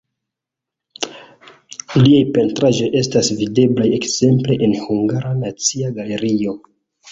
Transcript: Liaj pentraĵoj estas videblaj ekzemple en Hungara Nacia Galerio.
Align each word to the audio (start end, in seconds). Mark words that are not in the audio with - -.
Liaj 1.99 2.21
pentraĵoj 2.37 2.89
estas 3.03 3.31
videblaj 3.43 3.87
ekzemple 4.01 4.59
en 4.69 4.77
Hungara 4.89 5.37
Nacia 5.45 5.95
Galerio. 6.03 6.59